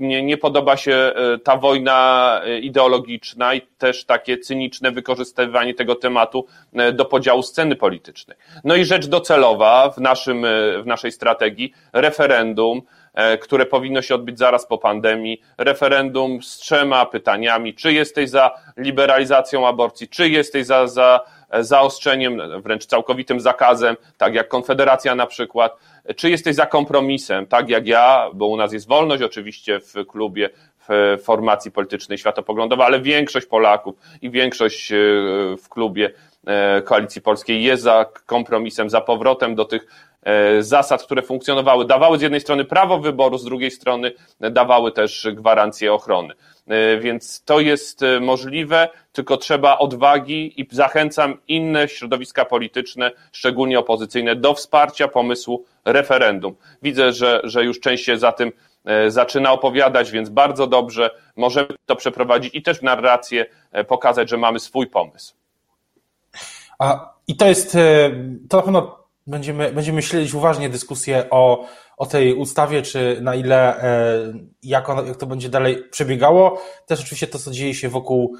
nie, 0.00 0.22
nie 0.22 0.36
podoba 0.36 0.76
się 0.76 0.92
e, 0.92 1.38
ta 1.38 1.56
wojna 1.56 2.40
ideologiczna 2.62 3.54
i 3.54 3.60
też 3.60 4.04
takie 4.04 4.38
cyniczne 4.38 4.90
wykorzystywanie 4.90 5.74
tego 5.74 5.94
tematu 5.94 6.46
do 6.92 7.04
podziału 7.04 7.42
sceny 7.42 7.76
politycznej. 7.76 8.36
No 8.64 8.76
i 8.76 8.84
rzecz 8.84 9.06
docelowa 9.06 9.90
w, 9.90 9.98
naszym, 9.98 10.46
w 10.82 10.86
naszej 10.86 11.12
strategii 11.12 11.72
referendum, 11.92 12.82
E, 12.82 12.95
które 13.40 13.66
powinno 13.66 14.02
się 14.02 14.14
odbyć 14.14 14.38
zaraz 14.38 14.66
po 14.66 14.78
pandemii. 14.78 15.42
Referendum 15.58 16.42
z 16.42 16.56
trzema 16.56 17.06
pytaniami. 17.06 17.74
Czy 17.74 17.92
jesteś 17.92 18.30
za 18.30 18.50
liberalizacją 18.76 19.68
aborcji? 19.68 20.08
Czy 20.08 20.28
jesteś 20.28 20.66
za, 20.66 20.86
za 20.86 21.20
zaostrzeniem, 21.60 22.60
wręcz 22.62 22.86
całkowitym 22.86 23.40
zakazem, 23.40 23.96
tak 24.18 24.34
jak 24.34 24.48
Konfederacja 24.48 25.14
na 25.14 25.26
przykład? 25.26 25.76
Czy 26.16 26.30
jesteś 26.30 26.54
za 26.54 26.66
kompromisem, 26.66 27.46
tak 27.46 27.68
jak 27.68 27.86
ja, 27.86 28.30
bo 28.34 28.46
u 28.46 28.56
nas 28.56 28.72
jest 28.72 28.88
wolność 28.88 29.22
oczywiście 29.22 29.80
w 29.80 30.06
klubie, 30.06 30.50
w 30.88 31.18
formacji 31.22 31.70
politycznej 31.70 32.18
światopoglądowej, 32.18 32.86
ale 32.86 33.00
większość 33.00 33.46
Polaków 33.46 33.96
i 34.22 34.30
większość 34.30 34.92
e, 34.92 34.96
w 35.62 35.68
klubie 35.68 36.10
e, 36.46 36.82
Koalicji 36.82 37.22
Polskiej 37.22 37.62
jest 37.62 37.82
za 37.82 38.06
kompromisem, 38.26 38.90
za 38.90 39.00
powrotem 39.00 39.54
do 39.54 39.64
tych 39.64 39.86
E, 40.15 40.15
zasad, 40.60 41.02
które 41.02 41.22
funkcjonowały, 41.22 41.84
dawały 41.84 42.18
z 42.18 42.22
jednej 42.22 42.40
strony 42.40 42.64
prawo 42.64 42.98
wyboru, 42.98 43.38
z 43.38 43.44
drugiej 43.44 43.70
strony 43.70 44.12
dawały 44.40 44.92
też 44.92 45.28
gwarancję 45.32 45.92
ochrony. 45.92 46.34
E, 46.66 46.98
więc 46.98 47.44
to 47.44 47.60
jest 47.60 48.02
e, 48.02 48.20
możliwe, 48.20 48.88
tylko 49.12 49.36
trzeba 49.36 49.78
odwagi 49.78 50.60
i 50.60 50.68
zachęcam 50.70 51.38
inne 51.48 51.88
środowiska 51.88 52.44
polityczne, 52.44 53.10
szczególnie 53.32 53.78
opozycyjne, 53.78 54.36
do 54.36 54.54
wsparcia 54.54 55.08
pomysłu 55.08 55.64
referendum. 55.84 56.56
Widzę, 56.82 57.12
że, 57.12 57.40
że 57.44 57.64
już 57.64 57.80
część 57.80 58.04
się 58.04 58.18
za 58.18 58.32
tym 58.32 58.52
zaczyna 59.08 59.52
opowiadać, 59.52 60.10
więc 60.10 60.28
bardzo 60.28 60.66
dobrze 60.66 61.10
możemy 61.36 61.68
to 61.86 61.96
przeprowadzić 61.96 62.54
i 62.54 62.62
też 62.62 62.82
narrację 62.82 63.46
pokazać, 63.88 64.30
że 64.30 64.36
mamy 64.36 64.58
swój 64.58 64.86
pomysł. 64.86 65.34
A, 66.78 67.14
I 67.28 67.36
to 67.36 67.46
jest, 67.46 67.76
to 68.48 68.56
na 68.56 68.62
pewno 68.62 69.05
będziemy, 69.26 69.72
będziemy 69.72 70.02
śledzić 70.02 70.34
uważnie 70.34 70.68
dyskusję 70.68 71.26
o, 71.30 71.66
o 71.96 72.06
tej 72.06 72.34
ustawie, 72.34 72.82
czy 72.82 73.18
na 73.22 73.34
ile, 73.34 73.82
e, 73.82 74.32
jak, 74.62 74.88
ona, 74.88 75.02
jak 75.02 75.16
to 75.16 75.26
będzie 75.26 75.48
dalej 75.48 75.84
przebiegało. 75.90 76.62
Też 76.86 77.00
oczywiście 77.00 77.26
to, 77.26 77.38
co 77.38 77.50
dzieje 77.50 77.74
się 77.74 77.88
wokół 77.88 78.36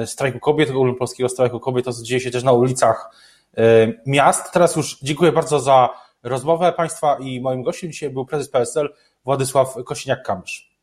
e, 0.00 0.06
strajku 0.06 0.40
kobiet, 0.40 0.70
ogólnopolskiego 0.70 1.28
strajku 1.28 1.60
kobiet, 1.60 1.84
to, 1.84 1.92
co 1.92 2.02
dzieje 2.02 2.20
się 2.20 2.30
też 2.30 2.42
na 2.42 2.52
ulicach 2.52 3.10
e, 3.56 3.62
miast. 4.06 4.52
Teraz 4.52 4.76
już 4.76 4.98
dziękuję 5.02 5.32
bardzo 5.32 5.60
za 5.60 5.88
rozmowę 6.22 6.72
Państwa 6.72 7.16
i 7.20 7.40
moim 7.40 7.62
gościem 7.62 7.92
dzisiaj 7.92 8.10
był 8.10 8.26
prezes 8.26 8.48
PSL 8.48 8.94
Władysław 9.24 9.76
Kosiniak-Kamysz. 9.76 10.74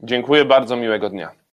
Dziękuję 0.00 0.44
bardzo, 0.44 0.76
miłego 0.76 1.10
dnia. 1.10 1.36